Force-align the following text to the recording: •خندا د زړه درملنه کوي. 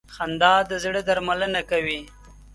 •خندا 0.15 0.53
د 0.69 0.71
زړه 0.83 1.01
درملنه 1.09 1.61
کوي. 1.69 1.99